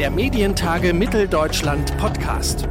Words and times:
der 0.00 0.10
Medientage 0.10 0.94
Mitteldeutschland 0.94 1.94
Podcast. 1.98 2.66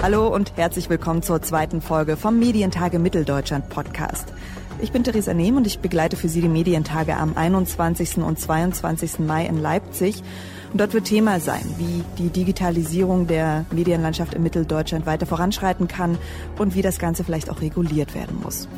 Hallo 0.00 0.28
und 0.28 0.56
herzlich 0.56 0.88
willkommen 0.88 1.22
zur 1.22 1.42
zweiten 1.42 1.82
Folge 1.82 2.16
vom 2.16 2.38
Medientage 2.38 2.98
Mitteldeutschland 2.98 3.68
Podcast. 3.68 4.32
Ich 4.80 4.92
bin 4.92 5.04
Theresa 5.04 5.34
Nehm 5.34 5.58
und 5.58 5.66
ich 5.66 5.80
begleite 5.80 6.16
für 6.16 6.30
Sie 6.30 6.40
die 6.40 6.48
Medientage 6.48 7.14
am 7.18 7.36
21. 7.36 8.16
und 8.16 8.40
22. 8.40 9.18
Mai 9.18 9.44
in 9.44 9.58
Leipzig. 9.58 10.22
Und 10.72 10.80
dort 10.80 10.94
wird 10.94 11.04
Thema 11.04 11.38
sein, 11.38 11.62
wie 11.76 12.02
die 12.16 12.30
Digitalisierung 12.30 13.26
der 13.26 13.66
Medienlandschaft 13.72 14.32
in 14.32 14.42
Mitteldeutschland 14.42 15.04
weiter 15.04 15.26
voranschreiten 15.26 15.86
kann 15.86 16.16
und 16.56 16.74
wie 16.74 16.80
das 16.80 16.98
Ganze 16.98 17.24
vielleicht 17.24 17.50
auch 17.50 17.60
reguliert 17.60 18.14
werden 18.14 18.40
muss. 18.42 18.68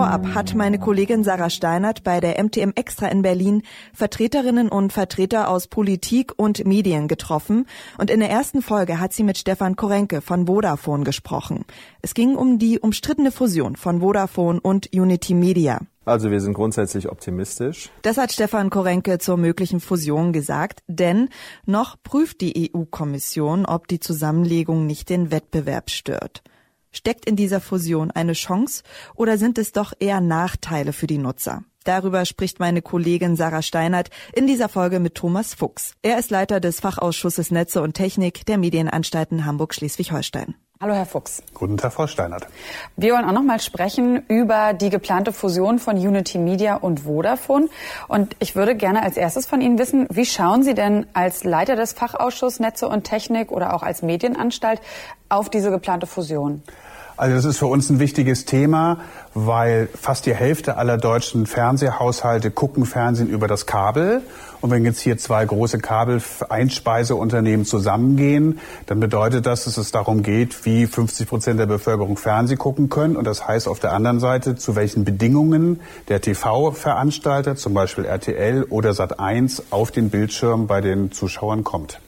Vorab 0.00 0.28
hat 0.32 0.54
meine 0.54 0.78
Kollegin 0.78 1.24
Sarah 1.24 1.50
Steinert 1.50 2.02
bei 2.04 2.20
der 2.20 2.42
MTM 2.42 2.72
Extra 2.74 3.08
in 3.08 3.20
Berlin 3.20 3.62
Vertreterinnen 3.92 4.70
und 4.70 4.94
Vertreter 4.94 5.50
aus 5.50 5.68
Politik 5.68 6.32
und 6.38 6.64
Medien 6.64 7.06
getroffen 7.06 7.66
und 7.98 8.08
in 8.10 8.20
der 8.20 8.30
ersten 8.30 8.62
Folge 8.62 8.98
hat 8.98 9.12
sie 9.12 9.24
mit 9.24 9.36
Stefan 9.36 9.76
Korenke 9.76 10.22
von 10.22 10.46
Vodafone 10.46 11.04
gesprochen. 11.04 11.66
Es 12.00 12.14
ging 12.14 12.34
um 12.34 12.58
die 12.58 12.78
umstrittene 12.78 13.30
Fusion 13.30 13.76
von 13.76 14.00
Vodafone 14.00 14.58
und 14.58 14.88
Unity 14.94 15.34
Media. 15.34 15.80
Also 16.06 16.30
wir 16.30 16.40
sind 16.40 16.54
grundsätzlich 16.54 17.10
optimistisch. 17.10 17.90
Das 18.00 18.16
hat 18.16 18.32
Stefan 18.32 18.70
Korenke 18.70 19.18
zur 19.18 19.36
möglichen 19.36 19.80
Fusion 19.80 20.32
gesagt, 20.32 20.80
denn 20.86 21.28
noch 21.66 22.02
prüft 22.02 22.40
die 22.40 22.72
EU-Kommission, 22.74 23.66
ob 23.66 23.86
die 23.86 24.00
Zusammenlegung 24.00 24.86
nicht 24.86 25.10
den 25.10 25.30
Wettbewerb 25.30 25.90
stört. 25.90 26.42
Steckt 26.92 27.24
in 27.24 27.36
dieser 27.36 27.60
Fusion 27.60 28.10
eine 28.10 28.32
Chance 28.32 28.82
oder 29.14 29.38
sind 29.38 29.58
es 29.58 29.72
doch 29.72 29.92
eher 29.98 30.20
Nachteile 30.20 30.92
für 30.92 31.06
die 31.06 31.18
Nutzer? 31.18 31.62
Darüber 31.84 32.24
spricht 32.24 32.60
meine 32.60 32.82
Kollegin 32.82 33.36
Sarah 33.36 33.62
Steinert 33.62 34.10
in 34.32 34.46
dieser 34.46 34.68
Folge 34.68 35.00
mit 35.00 35.14
Thomas 35.14 35.54
Fuchs. 35.54 35.94
Er 36.02 36.18
ist 36.18 36.30
Leiter 36.30 36.60
des 36.60 36.80
Fachausschusses 36.80 37.50
Netze 37.50 37.80
und 37.80 37.94
Technik 37.94 38.44
der 38.46 38.58
Medienanstalten 38.58 39.46
Hamburg-Schleswig-Holstein. 39.46 40.54
Hallo, 40.82 40.94
Herr 40.94 41.04
Fuchs. 41.04 41.42
Guten 41.52 41.76
Tag, 41.76 41.92
Frau 41.92 42.06
Steinert. 42.06 42.46
Wir 42.96 43.12
wollen 43.12 43.26
auch 43.26 43.32
noch 43.32 43.42
mal 43.42 43.60
sprechen 43.60 44.24
über 44.28 44.72
die 44.72 44.88
geplante 44.88 45.30
Fusion 45.30 45.78
von 45.78 45.94
Unity 45.98 46.38
Media 46.38 46.76
und 46.76 47.00
Vodafone. 47.00 47.68
Und 48.08 48.34
ich 48.38 48.56
würde 48.56 48.74
gerne 48.74 49.02
als 49.02 49.18
erstes 49.18 49.44
von 49.44 49.60
Ihnen 49.60 49.78
wissen, 49.78 50.06
wie 50.08 50.24
schauen 50.24 50.62
Sie 50.62 50.72
denn 50.72 51.04
als 51.12 51.44
Leiter 51.44 51.76
des 51.76 51.92
Fachausschusses 51.92 52.60
Netze 52.60 52.88
und 52.88 53.04
Technik 53.04 53.52
oder 53.52 53.74
auch 53.74 53.82
als 53.82 54.00
Medienanstalt 54.00 54.80
auf 55.28 55.50
diese 55.50 55.70
geplante 55.70 56.06
Fusion? 56.06 56.62
Also 57.20 57.34
das 57.36 57.44
ist 57.44 57.58
für 57.58 57.66
uns 57.66 57.90
ein 57.90 58.00
wichtiges 58.00 58.46
Thema, 58.46 58.96
weil 59.34 59.90
fast 59.92 60.24
die 60.24 60.34
Hälfte 60.34 60.78
aller 60.78 60.96
deutschen 60.96 61.44
Fernsehhaushalte 61.44 62.50
gucken 62.50 62.86
Fernsehen 62.86 63.28
über 63.28 63.46
das 63.46 63.66
Kabel. 63.66 64.22
Und 64.62 64.70
wenn 64.70 64.86
jetzt 64.86 65.00
hier 65.00 65.18
zwei 65.18 65.44
große 65.44 65.76
Kabel-Einspeiseunternehmen 65.80 67.66
zusammengehen, 67.66 68.58
dann 68.86 69.00
bedeutet 69.00 69.44
das, 69.44 69.64
dass 69.64 69.76
es 69.76 69.92
darum 69.92 70.22
geht, 70.22 70.64
wie 70.64 70.86
50 70.86 71.28
Prozent 71.28 71.60
der 71.60 71.66
Bevölkerung 71.66 72.16
Fernsehen 72.16 72.56
gucken 72.56 72.88
können. 72.88 73.16
Und 73.16 73.26
das 73.26 73.46
heißt 73.46 73.68
auf 73.68 73.80
der 73.80 73.92
anderen 73.92 74.18
Seite, 74.18 74.56
zu 74.56 74.74
welchen 74.74 75.04
Bedingungen 75.04 75.80
der 76.08 76.22
TV-Veranstalter, 76.22 77.54
zum 77.54 77.74
Beispiel 77.74 78.06
RTL 78.06 78.64
oder 78.70 78.92
Sat1, 78.92 79.64
auf 79.68 79.90
den 79.90 80.08
Bildschirm 80.08 80.66
bei 80.66 80.80
den 80.80 81.12
Zuschauern 81.12 81.64
kommt. 81.64 82.00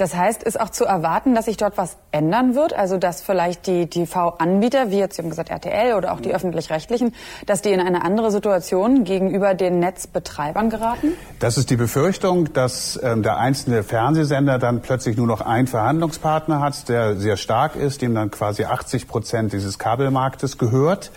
Das 0.00 0.16
heißt, 0.16 0.42
ist 0.44 0.58
auch 0.58 0.70
zu 0.70 0.86
erwarten, 0.86 1.34
dass 1.34 1.44
sich 1.44 1.58
dort 1.58 1.76
was 1.76 1.98
ändern 2.10 2.54
wird? 2.54 2.72
Also, 2.72 2.96
dass 2.96 3.20
vielleicht 3.20 3.66
die 3.66 3.86
TV-Anbieter, 3.86 4.90
wie 4.90 4.98
jetzt, 4.98 5.16
Sie 5.16 5.22
haben 5.22 5.28
gesagt, 5.28 5.50
RTL 5.50 5.92
oder 5.92 6.14
auch 6.14 6.20
die 6.20 6.34
Öffentlich-Rechtlichen, 6.34 7.14
dass 7.44 7.60
die 7.60 7.68
in 7.68 7.80
eine 7.80 8.02
andere 8.02 8.30
Situation 8.30 9.04
gegenüber 9.04 9.52
den 9.52 9.78
Netzbetreibern 9.78 10.70
geraten? 10.70 11.08
Das 11.38 11.58
ist 11.58 11.68
die 11.68 11.76
Befürchtung, 11.76 12.50
dass 12.54 12.98
ähm, 13.02 13.22
der 13.22 13.36
einzelne 13.36 13.82
Fernsehsender 13.82 14.58
dann 14.58 14.80
plötzlich 14.80 15.18
nur 15.18 15.26
noch 15.26 15.42
einen 15.42 15.66
Verhandlungspartner 15.66 16.60
hat, 16.60 16.88
der 16.88 17.16
sehr 17.16 17.36
stark 17.36 17.76
ist, 17.76 18.00
dem 18.00 18.14
dann 18.14 18.30
quasi 18.30 18.64
80 18.64 19.06
Prozent 19.06 19.52
dieses 19.52 19.78
Kabelmarktes 19.78 20.56
gehört. 20.56 21.10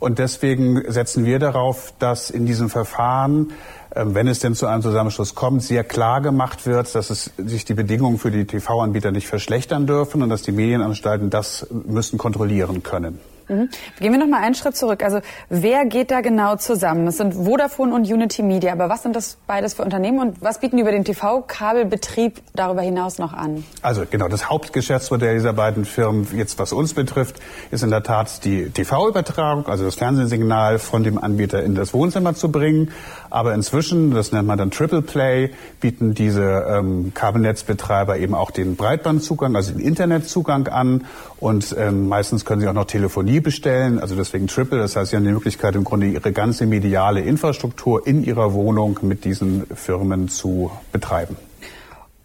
Und 0.00 0.18
deswegen 0.18 0.90
setzen 0.90 1.24
wir 1.24 1.38
darauf, 1.38 1.92
dass 1.98 2.30
in 2.30 2.46
diesem 2.46 2.70
Verfahren 2.70 3.52
ähm, 3.94 4.14
wenn 4.14 4.28
es 4.28 4.38
denn 4.38 4.54
zu 4.54 4.66
einem 4.66 4.82
Zusammenschluss 4.82 5.34
kommt, 5.34 5.62
sehr 5.62 5.82
klar 5.84 6.20
gemacht 6.20 6.66
wird, 6.66 6.94
dass 6.94 7.10
es 7.10 7.32
sich 7.36 7.64
die 7.64 7.74
Bedingungen 7.74 8.18
für 8.18 8.30
die 8.30 8.44
TV-Anbieter 8.46 9.10
nicht 9.10 9.26
verschlechtern 9.26 9.86
dürfen 9.86 10.22
und 10.22 10.28
dass 10.28 10.42
die 10.42 10.52
Medienanstalten 10.52 11.30
das 11.30 11.66
müssen 11.70 12.18
kontrollieren 12.18 12.82
können. 12.82 13.18
Mhm. 13.48 13.68
Gehen 13.98 14.12
wir 14.12 14.18
noch 14.18 14.26
mal 14.26 14.42
einen 14.42 14.54
Schritt 14.54 14.76
zurück. 14.76 15.02
Also 15.02 15.20
wer 15.48 15.86
geht 15.86 16.10
da 16.10 16.20
genau 16.20 16.56
zusammen? 16.56 17.06
Es 17.06 17.16
sind 17.16 17.34
Vodafone 17.34 17.94
und 17.94 18.02
Unity 18.02 18.42
Media. 18.42 18.72
Aber 18.72 18.88
was 18.88 19.02
sind 19.02 19.16
das 19.16 19.38
beides 19.46 19.74
für 19.74 19.82
Unternehmen 19.82 20.18
und 20.20 20.42
was 20.42 20.60
bieten 20.60 20.76
die 20.76 20.82
über 20.82 20.92
den 20.92 21.04
TV-Kabelbetrieb 21.04 22.40
darüber 22.54 22.82
hinaus 22.82 23.18
noch 23.18 23.32
an? 23.32 23.64
Also 23.82 24.04
genau, 24.08 24.28
das 24.28 24.50
Hauptgeschäftsmodell 24.50 25.34
dieser 25.34 25.52
beiden 25.52 25.84
Firmen, 25.84 26.28
jetzt 26.36 26.58
was 26.58 26.72
uns 26.72 26.94
betrifft, 26.94 27.40
ist 27.70 27.82
in 27.82 27.90
der 27.90 28.02
Tat 28.02 28.44
die 28.44 28.70
TV-Übertragung, 28.70 29.66
also 29.66 29.84
das 29.84 29.94
Fernsehsignal 29.94 30.78
von 30.78 31.02
dem 31.02 31.18
Anbieter 31.18 31.62
in 31.62 31.74
das 31.74 31.94
Wohnzimmer 31.94 32.34
zu 32.34 32.52
bringen. 32.52 32.92
Aber 33.30 33.54
inzwischen, 33.54 34.12
das 34.12 34.32
nennt 34.32 34.46
man 34.46 34.58
dann 34.58 34.70
Triple 34.70 35.02
Play, 35.02 35.50
bieten 35.80 36.14
diese 36.14 36.66
ähm, 36.68 37.12
Kabelnetzbetreiber 37.14 38.18
eben 38.18 38.34
auch 38.34 38.50
den 38.50 38.76
Breitbandzugang, 38.76 39.56
also 39.56 39.72
den 39.72 39.80
Internetzugang 39.80 40.68
an. 40.68 41.04
Und 41.38 41.74
ähm, 41.78 42.08
meistens 42.08 42.44
können 42.44 42.60
sie 42.60 42.68
auch 42.68 42.72
noch 42.72 42.86
Telefonie 42.86 43.40
bestellen, 43.40 43.98
also 43.98 44.14
deswegen 44.14 44.46
Triple. 44.46 44.78
Das 44.78 44.96
heißt, 44.96 45.10
sie 45.10 45.16
haben 45.16 45.24
die 45.24 45.32
Möglichkeit, 45.32 45.74
im 45.76 45.84
Grunde 45.84 46.06
ihre 46.06 46.32
ganze 46.32 46.66
mediale 46.66 47.20
Infrastruktur 47.20 48.06
in 48.06 48.24
ihrer 48.24 48.52
Wohnung 48.52 48.98
mit 49.02 49.24
diesen 49.24 49.66
Firmen 49.74 50.28
zu 50.28 50.70
betreiben. 50.92 51.36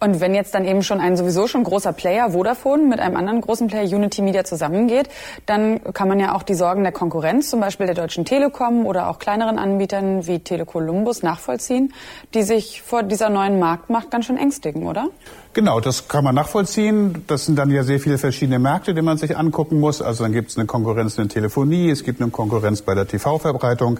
Und 0.04 0.20
wenn 0.20 0.36
jetzt 0.36 0.54
dann 0.54 0.66
eben 0.66 0.84
schon 0.84 1.00
ein 1.00 1.16
sowieso 1.16 1.48
schon 1.48 1.64
großer 1.64 1.94
Player, 1.94 2.32
Vodafone, 2.32 2.84
mit 2.84 3.00
einem 3.00 3.16
anderen 3.16 3.40
großen 3.40 3.68
Player, 3.68 3.86
Unity 3.86 4.22
Media, 4.22 4.44
zusammengeht, 4.44 5.08
dann 5.46 5.80
kann 5.94 6.10
man 6.10 6.20
ja 6.20 6.36
auch 6.36 6.44
die 6.44 6.56
Sorgen 6.56 6.84
der 6.84 6.92
Konkurrenz, 6.92 7.50
zum 7.50 7.62
Beispiel 7.62 7.86
der 7.86 7.96
Deutschen 7.96 8.26
Telekom 8.26 8.86
oder 8.86 9.08
auch 9.08 9.18
kleineren 9.18 9.58
Anbietern 9.58 10.28
wie 10.28 10.40
Telekolumbus, 10.40 11.24
nachvollziehen, 11.24 11.94
die 12.34 12.44
sich 12.44 12.82
vor 12.82 13.04
dieser 13.04 13.30
neuen 13.30 13.60
Marktmacht 13.60 14.12
ganz 14.12 14.26
schön 14.26 14.36
ängstigen, 14.36 14.88
oder? 14.88 15.08
Genau, 15.54 15.80
das 15.80 16.08
kann 16.08 16.24
man 16.24 16.34
nachvollziehen. 16.34 17.26
Das 17.28 17.46
sind 17.46 17.60
dann 17.60 17.70
ja 17.70 17.84
sehr 17.84 18.00
viele 18.00 18.18
verschiedene 18.18 18.58
Märkte, 18.58 18.96
die 18.96 19.04
man 19.04 19.18
sich 19.18 19.38
angucken 19.38 19.80
muss. 19.80 20.02
Also 20.02 20.24
dann 20.24 20.34
gibt 20.34 20.50
es 20.50 20.58
eine 20.58 20.66
Konkurrenz 20.66 21.16
in 21.20 21.28
der 21.28 21.34
Telefonie, 21.34 21.92
es 21.92 22.04
gibt 22.04 22.20
eine 22.22 22.32
Konkurrenz 22.32 22.82
bei 22.82 22.96
der 22.96 23.08
TV-Verbreitung, 23.08 24.00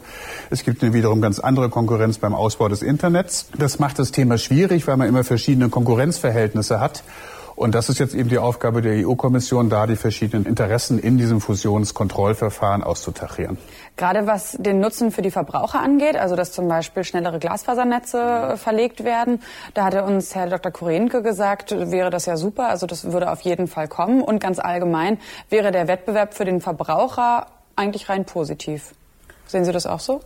es 0.50 0.64
gibt 0.64 0.82
eine 0.82 0.94
wiederum 0.94 1.22
ganz 1.22 1.38
andere 1.40 1.70
Konkurrenz 1.70 2.18
beim 2.18 2.34
Ausbau 2.34 2.70
des 2.70 2.82
Internets. 2.82 3.50
Das 3.56 3.78
macht 3.78 4.00
das 4.00 4.12
Thema 4.12 4.40
schwierig, 4.40 4.88
weil 4.88 4.98
man 4.98 5.08
immer 5.08 5.24
verschiedene 5.24 5.70
Konkurrenzverhältnisse 5.94 6.80
hat. 6.80 7.04
Und 7.56 7.76
das 7.76 7.88
ist 7.88 8.00
jetzt 8.00 8.16
eben 8.16 8.30
die 8.30 8.40
Aufgabe 8.40 8.82
der 8.82 9.08
EU-Kommission, 9.08 9.70
da 9.70 9.86
die 9.86 9.96
verschiedenen 9.96 10.48
Interessen 10.48 10.98
in 10.98 11.20
diesem 11.20 11.40
Fusionskontrollverfahren 11.40 12.84
auszutarieren. 12.84 13.60
Gerade 13.96 14.26
was 14.26 14.58
den 14.60 14.80
Nutzen 14.80 15.12
für 15.12 15.22
die 15.22 15.30
Verbraucher 15.30 15.80
angeht, 15.80 16.18
also 16.18 16.36
dass 16.36 16.52
zum 16.52 16.68
Beispiel 16.68 17.04
schnellere 17.04 17.38
Glasfasernetze 17.38 18.56
verlegt 18.58 19.04
werden, 19.04 19.40
da 19.76 19.86
hatte 19.86 20.04
uns 20.04 20.34
Herr 20.34 20.50
Dr. 20.50 20.72
Kurenke 20.72 21.22
gesagt, 21.22 21.70
wäre 21.92 22.10
das 22.10 22.26
ja 22.26 22.38
super, 22.38 22.70
also 22.70 22.88
das 22.88 23.12
würde 23.12 23.32
auf 23.32 23.42
jeden 23.42 23.68
Fall 23.68 23.88
kommen. 23.88 24.24
Und 24.24 24.40
ganz 24.40 24.58
allgemein 24.58 25.20
wäre 25.52 25.72
der 25.72 25.88
Wettbewerb 25.88 26.34
für 26.34 26.46
den 26.46 26.60
Verbraucher 26.60 27.46
eigentlich 27.76 28.10
rein 28.10 28.26
positiv. 28.26 28.96
Sehen 29.46 29.64
Sie 29.64 29.72
das 29.72 29.86
auch 29.86 30.00
so? 30.00 30.22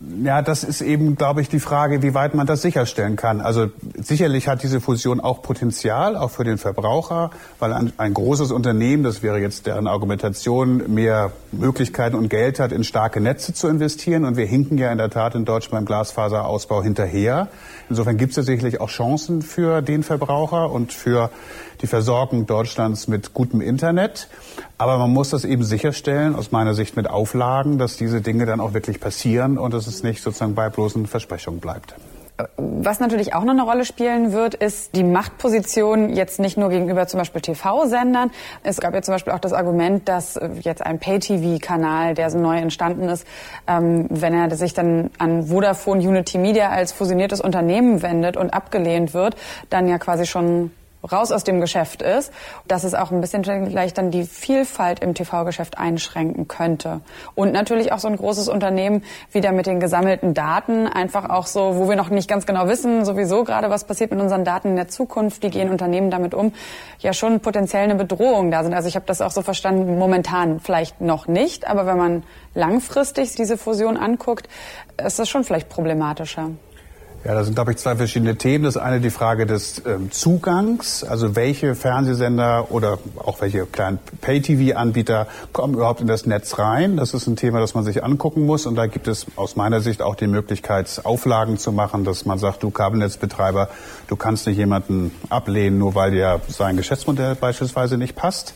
Ja, 0.00 0.42
das 0.42 0.62
ist 0.62 0.80
eben, 0.80 1.16
glaube 1.16 1.40
ich, 1.40 1.48
die 1.48 1.58
Frage, 1.58 2.02
wie 2.02 2.14
weit 2.14 2.32
man 2.32 2.46
das 2.46 2.62
sicherstellen 2.62 3.16
kann. 3.16 3.40
Also 3.40 3.66
sicherlich 3.96 4.46
hat 4.46 4.62
diese 4.62 4.80
Fusion 4.80 5.18
auch 5.18 5.42
Potenzial, 5.42 6.16
auch 6.16 6.30
für 6.30 6.44
den 6.44 6.56
Verbraucher, 6.56 7.30
weil 7.58 7.72
ein, 7.72 7.92
ein, 7.96 8.14
großes 8.14 8.52
Unternehmen, 8.52 9.02
das 9.02 9.24
wäre 9.24 9.40
jetzt 9.40 9.66
deren 9.66 9.88
Argumentation, 9.88 10.94
mehr 10.94 11.32
Möglichkeiten 11.50 12.14
und 12.14 12.28
Geld 12.28 12.60
hat, 12.60 12.70
in 12.70 12.84
starke 12.84 13.20
Netze 13.20 13.54
zu 13.54 13.66
investieren. 13.66 14.24
Und 14.24 14.36
wir 14.36 14.46
hinken 14.46 14.78
ja 14.78 14.92
in 14.92 14.98
der 14.98 15.10
Tat 15.10 15.34
in 15.34 15.44
Deutschland 15.44 15.72
beim 15.72 15.84
Glasfaserausbau 15.86 16.80
hinterher. 16.80 17.48
Insofern 17.88 18.18
gibt 18.18 18.30
es 18.30 18.36
ja 18.36 18.44
sicherlich 18.44 18.80
auch 18.80 18.90
Chancen 18.90 19.42
für 19.42 19.82
den 19.82 20.04
Verbraucher 20.04 20.70
und 20.70 20.92
für 20.92 21.30
die 21.82 21.86
Versorgung 21.86 22.46
Deutschlands 22.46 23.08
mit 23.08 23.34
gutem 23.34 23.60
Internet. 23.60 24.28
Aber 24.78 24.98
man 24.98 25.10
muss 25.10 25.30
das 25.30 25.44
eben 25.44 25.64
sicherstellen, 25.64 26.34
aus 26.34 26.52
meiner 26.52 26.74
Sicht 26.74 26.96
mit 26.96 27.08
Auflagen, 27.08 27.78
dass 27.78 27.96
diese 27.96 28.20
Dinge 28.20 28.46
dann 28.46 28.60
auch 28.60 28.74
wirklich 28.74 29.00
passieren 29.00 29.58
und 29.58 29.74
dass 29.74 29.86
es 29.86 30.02
nicht 30.02 30.22
sozusagen 30.22 30.54
bei 30.54 30.68
bloßen 30.68 31.06
Versprechungen 31.06 31.60
bleibt. 31.60 31.94
Was 32.56 33.00
natürlich 33.00 33.34
auch 33.34 33.42
noch 33.42 33.52
eine 33.52 33.62
Rolle 33.62 33.84
spielen 33.84 34.32
wird, 34.32 34.54
ist 34.54 34.94
die 34.94 35.02
Machtposition 35.02 36.10
jetzt 36.10 36.38
nicht 36.38 36.56
nur 36.56 36.68
gegenüber 36.68 37.08
zum 37.08 37.18
Beispiel 37.18 37.40
TV-Sendern. 37.40 38.30
Es 38.62 38.78
gab 38.78 38.94
ja 38.94 39.02
zum 39.02 39.14
Beispiel 39.14 39.32
auch 39.32 39.40
das 39.40 39.52
Argument, 39.52 40.08
dass 40.08 40.38
jetzt 40.60 40.86
ein 40.86 41.00
Pay-TV-Kanal, 41.00 42.14
der 42.14 42.30
so 42.30 42.38
neu 42.38 42.58
entstanden 42.58 43.08
ist, 43.08 43.26
ähm, 43.66 44.06
wenn 44.08 44.34
er 44.34 44.54
sich 44.54 44.72
dann 44.72 45.10
an 45.18 45.48
Vodafone 45.48 46.00
Unity 46.00 46.38
Media 46.38 46.68
als 46.68 46.92
fusioniertes 46.92 47.40
Unternehmen 47.40 48.02
wendet 48.02 48.36
und 48.36 48.50
abgelehnt 48.50 49.14
wird, 49.14 49.34
dann 49.68 49.88
ja 49.88 49.98
quasi 49.98 50.24
schon 50.24 50.70
raus 51.02 51.30
aus 51.32 51.44
dem 51.44 51.60
Geschäft 51.60 52.02
ist, 52.02 52.32
dass 52.66 52.84
es 52.84 52.94
auch 52.94 53.10
ein 53.10 53.20
bisschen 53.20 53.44
vielleicht 53.44 53.98
dann 53.98 54.10
die 54.10 54.24
Vielfalt 54.24 55.00
im 55.00 55.14
TV-Geschäft 55.14 55.78
einschränken 55.78 56.48
könnte. 56.48 57.00
Und 57.34 57.52
natürlich 57.52 57.92
auch 57.92 57.98
so 57.98 58.08
ein 58.08 58.16
großes 58.16 58.48
Unternehmen 58.48 59.04
wieder 59.32 59.52
mit 59.52 59.66
den 59.66 59.80
gesammelten 59.80 60.34
Daten, 60.34 60.86
einfach 60.86 61.30
auch 61.30 61.46
so, 61.46 61.76
wo 61.76 61.88
wir 61.88 61.96
noch 61.96 62.10
nicht 62.10 62.28
ganz 62.28 62.46
genau 62.46 62.68
wissen, 62.68 63.04
sowieso 63.04 63.44
gerade, 63.44 63.70
was 63.70 63.84
passiert 63.84 64.10
mit 64.10 64.20
unseren 64.20 64.44
Daten 64.44 64.68
in 64.68 64.76
der 64.76 64.88
Zukunft, 64.88 65.42
wie 65.42 65.50
gehen 65.50 65.70
Unternehmen 65.70 66.10
damit 66.10 66.34
um, 66.34 66.52
ja 66.98 67.12
schon 67.12 67.40
potenziell 67.40 67.84
eine 67.84 67.94
Bedrohung 67.94 68.50
da 68.50 68.64
sind. 68.64 68.74
Also 68.74 68.88
ich 68.88 68.96
habe 68.96 69.06
das 69.06 69.20
auch 69.20 69.30
so 69.30 69.42
verstanden, 69.42 69.98
momentan 69.98 70.60
vielleicht 70.60 71.00
noch 71.00 71.28
nicht, 71.28 71.68
aber 71.68 71.86
wenn 71.86 71.96
man 71.96 72.22
langfristig 72.54 73.34
diese 73.34 73.56
Fusion 73.56 73.96
anguckt, 73.96 74.48
ist 75.04 75.18
das 75.18 75.28
schon 75.28 75.44
vielleicht 75.44 75.68
problematischer. 75.68 76.50
Ja, 77.24 77.34
das 77.34 77.46
sind, 77.46 77.54
glaube 77.54 77.72
ich, 77.72 77.78
zwei 77.78 77.96
verschiedene 77.96 78.36
Themen. 78.36 78.62
Das 78.62 78.76
eine 78.76 79.00
die 79.00 79.10
Frage 79.10 79.44
des 79.44 79.82
ähm, 79.84 80.12
Zugangs, 80.12 81.02
also 81.02 81.34
welche 81.34 81.74
Fernsehsender 81.74 82.70
oder 82.70 82.98
auch 83.16 83.40
welche 83.40 83.66
kleinen 83.66 83.98
Pay-TV-Anbieter 84.20 85.26
kommen 85.52 85.74
überhaupt 85.74 86.00
in 86.00 86.06
das 86.06 86.26
Netz 86.26 86.58
rein. 86.60 86.96
Das 86.96 87.14
ist 87.14 87.26
ein 87.26 87.34
Thema, 87.34 87.58
das 87.58 87.74
man 87.74 87.82
sich 87.84 88.04
angucken 88.04 88.46
muss. 88.46 88.66
Und 88.66 88.76
da 88.76 88.86
gibt 88.86 89.08
es 89.08 89.26
aus 89.34 89.56
meiner 89.56 89.80
Sicht 89.80 90.00
auch 90.00 90.14
die 90.14 90.28
Möglichkeit, 90.28 91.00
Auflagen 91.02 91.58
zu 91.58 91.72
machen, 91.72 92.04
dass 92.04 92.24
man 92.24 92.38
sagt, 92.38 92.62
du 92.62 92.70
Kabelnetzbetreiber, 92.70 93.68
du 94.06 94.14
kannst 94.14 94.46
nicht 94.46 94.56
jemanden 94.56 95.10
ablehnen, 95.28 95.76
nur 95.76 95.96
weil 95.96 96.12
dir 96.12 96.40
sein 96.46 96.76
Geschäftsmodell 96.76 97.34
beispielsweise 97.34 97.98
nicht 97.98 98.14
passt. 98.14 98.54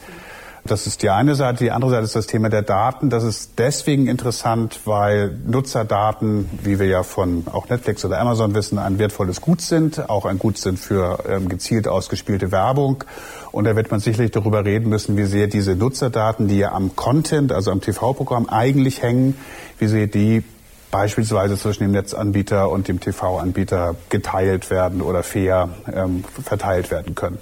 Das 0.65 0.87
ist 0.87 1.03
die 1.03 1.11
eine 1.11 1.35
Seite. 1.35 1.65
Die 1.65 1.73
andere 1.73 1.91
Seite 1.91 2.05
ist 2.05 2.15
das 2.15 2.29
Thema 2.29 2.49
der 2.49 2.63
Daten. 2.63 3.11
Das 3.11 3.25
ist 3.25 3.55
deswegen 3.59 4.07
interessant, 4.07 4.81
weil 4.85 5.37
Nutzerdaten, 5.45 6.49
wie 6.63 6.79
wir 6.79 6.87
ja 6.87 7.03
von 7.03 7.45
auch 7.51 7.69
Netflix 7.69 8.05
oder 8.05 8.21
Amazon 8.21 8.55
wissen, 8.55 8.79
ein 8.79 9.01
wertvolles 9.01 9.41
Gut 9.41 9.61
sind, 9.61 10.09
auch 10.09 10.25
ein 10.25 10.39
Gut 10.39 10.59
sind 10.59 10.79
für 10.79 11.19
ähm, 11.29 11.49
gezielt 11.49 11.89
ausgespielte 11.89 12.53
Werbung. 12.53 13.03
Und 13.51 13.65
da 13.65 13.75
wird 13.75 13.91
man 13.91 13.99
sicherlich 13.99 14.31
darüber 14.31 14.65
reden 14.65 14.89
müssen, 14.89 15.17
wie 15.17 15.25
sehr 15.25 15.49
diese 15.49 15.75
Nutzerdaten, 15.75 16.47
die 16.47 16.59
ja 16.59 16.71
am 16.73 16.95
Content, 16.95 17.51
also 17.51 17.73
am 17.73 17.81
TV-Programm 17.81 18.49
eigentlich 18.49 19.03
hängen, 19.03 19.37
wie 19.81 19.89
sehr 19.89 20.07
die 20.07 20.45
beispielsweise 20.93 21.59
zwischen 21.59 21.83
dem 21.83 21.91
Netzanbieter 21.91 22.71
und 22.71 22.87
dem 22.87 23.01
TV-Anbieter 23.01 23.97
geteilt 24.11 24.71
werden 24.71 25.01
oder 25.01 25.25
fair 25.25 25.71
ähm, 25.93 26.23
verteilt 26.45 26.93
werden 26.93 27.17
können. 27.17 27.39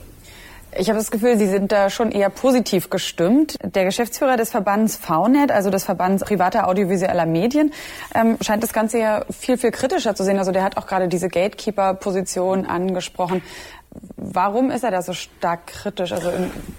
Ich 0.77 0.89
habe 0.89 0.99
das 0.99 1.11
Gefühl, 1.11 1.37
Sie 1.37 1.49
sind 1.49 1.73
da 1.73 1.91
schon 1.91 2.13
eher 2.13 2.31
positiv 2.31 2.91
gestimmt. 2.91 3.57
Der 3.63 3.85
Geschäftsführer 3.85 4.37
des 4.37 4.51
Verbands 4.51 4.97
VNet, 4.97 5.51
also 5.51 5.69
des 5.71 5.85
Verbands 5.85 6.23
privater 6.25 6.69
audiovisueller 6.69 7.27
Medien, 7.27 7.73
ähm, 8.15 8.37
scheint 8.41 8.63
das 8.63 8.73
Ganze 8.73 8.99
ja 8.99 9.25
viel, 9.31 9.59
viel 9.59 9.73
kritischer 9.73 10.15
zu 10.15 10.23
sehen. 10.23 10.39
Also 10.39 10.53
der 10.53 10.63
hat 10.63 10.77
auch 10.77 10.87
gerade 10.87 11.09
diese 11.09 11.29
Gatekeeper-Position 11.29 12.67
angesprochen. 12.67 13.43
Warum 14.17 14.71
ist 14.71 14.85
er 14.85 14.93
da 14.93 15.03
so 15.03 15.13
stark 15.13 15.67
kritisch? 15.67 16.13
Also 16.13 16.31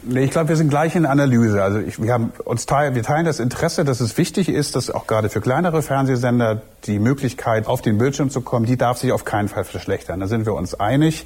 nee, 0.04 0.24
ich 0.24 0.32
glaube, 0.32 0.48
wir 0.48 0.56
sind 0.56 0.70
gleich 0.70 0.96
in 0.96 1.06
Analyse. 1.06 1.62
Also 1.62 1.80
ich, 1.80 2.02
wir 2.02 2.14
haben 2.14 2.32
uns 2.46 2.66
teilen, 2.66 2.96
wir 2.96 3.04
teilen 3.04 3.26
das 3.26 3.42
Interesse, 3.42 3.84
dass 3.84 4.00
es 4.00 4.18
wichtig 4.18 4.48
ist, 4.48 4.78
dass 4.78 4.90
auch 4.90 5.08
gerade 5.08 5.30
für 5.30 5.42
kleinere 5.42 5.82
Fernsehsender 5.82 6.62
die 6.86 7.00
Möglichkeit, 7.00 7.68
auf 7.68 7.82
den 7.82 7.98
Bildschirm 7.98 8.30
zu 8.30 8.40
kommen, 8.40 8.66
die 8.66 8.78
darf 8.78 9.00
sich 9.00 9.12
auf 9.12 9.26
keinen 9.26 9.50
Fall 9.50 9.66
verschlechtern. 9.66 10.22
Da 10.22 10.28
sind 10.28 10.46
wir 10.46 10.54
uns 10.54 10.80
einig. 10.80 11.26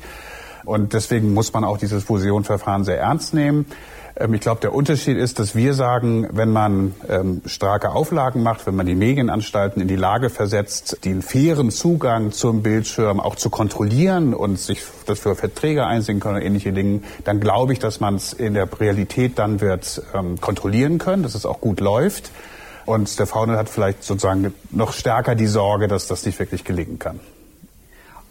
Und 0.65 0.93
deswegen 0.93 1.33
muss 1.33 1.53
man 1.53 1.63
auch 1.63 1.77
dieses 1.77 2.03
Fusionverfahren 2.03 2.83
sehr 2.83 2.99
ernst 2.99 3.33
nehmen. 3.33 3.65
Ähm, 4.17 4.33
ich 4.33 4.41
glaube, 4.41 4.61
der 4.61 4.73
Unterschied 4.73 5.17
ist, 5.17 5.39
dass 5.39 5.55
wir 5.55 5.73
sagen, 5.73 6.27
wenn 6.31 6.49
man 6.51 6.93
ähm, 7.09 7.41
starke 7.45 7.91
Auflagen 7.91 8.43
macht, 8.43 8.65
wenn 8.67 8.75
man 8.75 8.85
die 8.85 8.95
Medienanstalten 8.95 9.81
in 9.81 9.87
die 9.87 9.95
Lage 9.95 10.29
versetzt, 10.29 10.99
den 11.05 11.21
fairen 11.21 11.71
Zugang 11.71 12.31
zum 12.31 12.63
Bildschirm 12.63 13.19
auch 13.19 13.35
zu 13.35 13.49
kontrollieren 13.49 14.33
und 14.33 14.59
sich 14.59 14.81
das 15.05 15.19
für 15.19 15.35
Verträge 15.35 15.85
einsehen 15.85 16.19
können 16.19 16.37
und 16.37 16.41
ähnliche 16.41 16.71
Dinge, 16.71 17.01
dann 17.23 17.39
glaube 17.39 17.73
ich, 17.73 17.79
dass 17.79 17.99
man 17.99 18.15
es 18.15 18.33
in 18.33 18.53
der 18.53 18.67
Realität 18.79 19.37
dann 19.37 19.61
wird 19.61 20.01
ähm, 20.13 20.39
kontrollieren 20.39 20.97
können, 20.97 21.23
dass 21.23 21.35
es 21.35 21.45
auch 21.45 21.61
gut 21.61 21.79
läuft. 21.79 22.31
Und 22.85 23.17
der 23.17 23.25
Faunel 23.25 23.57
hat 23.57 23.67
vielleicht 23.67 24.03
sozusagen 24.03 24.53
noch 24.71 24.93
stärker 24.93 25.33
die 25.33 25.47
Sorge, 25.47 25.87
dass 25.87 26.07
das 26.07 26.25
nicht 26.25 26.37
wirklich 26.37 26.63
gelingen 26.63 26.99
kann. 26.99 27.19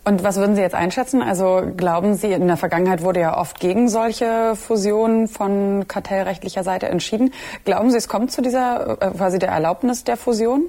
Und 0.05 0.23
was 0.23 0.37
würden 0.37 0.55
Sie 0.55 0.61
jetzt 0.61 0.75
einschätzen? 0.75 1.23
Also 1.23 1.62
glauben 1.77 2.15
Sie, 2.15 2.33
in 2.33 2.47
der 2.47 2.59
Vergangenheit 2.59 3.03
wurde 3.03 3.21
ja 3.21 3.39
oft 3.39 3.59
gegen 3.59 3.89
solche 3.89 4.55
Fusionen 4.55 5.29
von 5.29 5.89
kartellrechtlicher 5.89 6.62
Seite 6.62 6.89
entschieden. 6.89 7.33
Glauben 7.65 7.91
Sie, 7.91 7.97
es 7.97 8.06
kommt 8.06 8.31
zu 8.31 8.43
dieser 8.43 8.99
äh, 9.01 9.11
quasi 9.12 9.39
der 9.39 9.49
Erlaubnis 9.49 10.05
der 10.05 10.19
Fusion? 10.19 10.65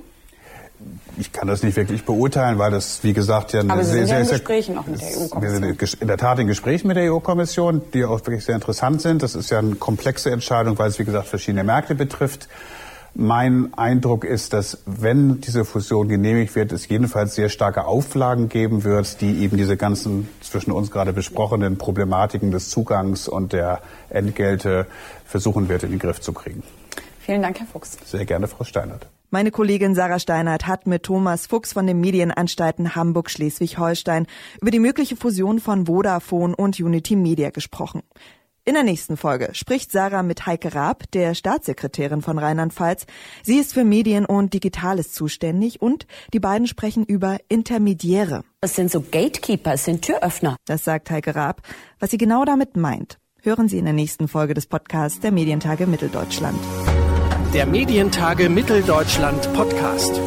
Ich 1.17 1.33
kann 1.33 1.47
das 1.47 1.63
nicht 1.63 1.75
wirklich 1.75 2.05
beurteilen, 2.05 2.59
weil 2.59 2.71
das, 2.71 3.03
wie 3.03 3.13
gesagt, 3.13 3.53
ja 3.53 3.61
eine 3.61 3.73
Aber 3.73 3.83
Sie 3.83 3.91
sehr, 3.91 4.07
sind 4.07 4.07
ja 4.07 4.15
sehr, 4.15 4.19
in 4.19 4.25
sehr, 4.25 4.37
Gesprächen 4.39 4.77
auch 4.77 4.85
mit 4.85 5.01
der 5.01 5.07
EU-Kommission. 5.07 5.41
Wir 5.41 5.49
sind 5.79 6.01
in 6.01 6.07
der 6.07 6.17
Tat 6.17 6.39
in 6.39 6.47
Gesprächen 6.47 6.87
mit 6.87 6.97
der 6.97 7.13
EU-Kommission, 7.13 7.81
die 7.93 8.05
auch 8.05 8.19
wirklich 8.19 8.45
sehr 8.45 8.55
interessant 8.55 9.01
sind. 9.01 9.21
Das 9.21 9.35
ist 9.35 9.49
ja 9.49 9.59
eine 9.59 9.75
komplexe 9.75 10.31
Entscheidung, 10.31 10.77
weil 10.77 10.89
es, 10.89 10.99
wie 10.99 11.05
gesagt, 11.05 11.27
verschiedene 11.27 11.63
Märkte 11.63 11.95
betrifft. 11.95 12.47
Mein 13.17 13.73
Eindruck 13.75 14.25
ist, 14.25 14.51
dass 14.51 14.83
wenn 14.85 15.39
diese 15.39 15.63
Fusion 15.63 16.09
genehmigt 16.09 16.53
wird, 16.53 16.73
es 16.73 16.89
jedenfalls 16.89 17.33
sehr 17.33 17.47
starke 17.47 17.85
Auflagen 17.85 18.49
geben 18.49 18.83
wird, 18.83 19.21
die 19.21 19.39
eben 19.39 19.55
diese 19.55 19.77
ganzen 19.77 20.27
zwischen 20.41 20.71
uns 20.71 20.91
gerade 20.91 21.13
besprochenen 21.13 21.77
Problematiken 21.77 22.51
des 22.51 22.69
Zugangs 22.69 23.29
und 23.29 23.53
der 23.53 23.81
Entgelte 24.09 24.85
versuchen 25.23 25.69
wird, 25.69 25.83
in 25.83 25.91
den 25.91 25.99
Griff 25.99 26.19
zu 26.19 26.33
kriegen. 26.33 26.61
Vielen 27.21 27.41
Dank, 27.41 27.57
Herr 27.57 27.67
Fuchs. 27.67 27.97
Sehr 28.03 28.25
gerne, 28.25 28.49
Frau 28.49 28.65
Steinert. 28.65 29.07
Meine 29.29 29.51
Kollegin 29.51 29.95
Sarah 29.95 30.19
Steinert 30.19 30.67
hat 30.67 30.85
mit 30.85 31.03
Thomas 31.03 31.47
Fuchs 31.47 31.71
von 31.71 31.87
den 31.87 32.01
Medienanstalten 32.01 32.95
Hamburg-Schleswig-Holstein 32.95 34.27
über 34.61 34.71
die 34.71 34.79
mögliche 34.79 35.15
Fusion 35.15 35.59
von 35.59 35.85
Vodafone 35.85 36.53
und 36.53 36.81
Unity 36.81 37.15
Media 37.15 37.49
gesprochen. 37.49 38.03
In 38.67 38.73
der 38.73 38.81
nächsten 38.81 39.15
Folge 39.15 39.49
spricht 39.53 39.91
Sarah 39.91 40.23
mit 40.23 40.47
Heike 40.47 40.73
Raab, 40.73 41.03
der 41.11 41.35
Staatssekretärin 41.35 42.23
von 42.23 42.39
Rheinland-Pfalz. 42.39 43.05
Sie 43.43 43.59
ist 43.59 43.75
für 43.75 43.83
Medien 43.83 44.25
und 44.25 44.55
Digitales 44.55 45.11
zuständig 45.11 45.83
und 45.83 46.07
die 46.33 46.39
beiden 46.39 46.65
sprechen 46.65 47.05
über 47.05 47.37
Intermediäre. 47.47 48.43
Das 48.61 48.73
sind 48.73 48.89
so 48.89 49.01
Gatekeeper, 49.01 49.73
das 49.73 49.85
sind 49.85 50.01
Türöffner. 50.01 50.55
Das 50.65 50.83
sagt 50.83 51.11
Heike 51.11 51.35
Raab. 51.35 51.61
Was 51.99 52.09
sie 52.09 52.17
genau 52.17 52.43
damit 52.43 52.75
meint, 52.75 53.19
hören 53.43 53.67
Sie 53.69 53.77
in 53.77 53.85
der 53.85 53.93
nächsten 53.93 54.27
Folge 54.27 54.55
des 54.55 54.65
Podcasts 54.65 55.19
der 55.19 55.31
Medientage 55.31 55.85
Mitteldeutschland. 55.85 56.57
Der 57.53 57.67
Medientage 57.67 58.49
Mitteldeutschland 58.49 59.53
Podcast. 59.53 60.19